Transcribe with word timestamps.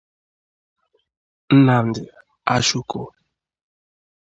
Nnamdị 1.57 2.01
Achuko 2.53 3.01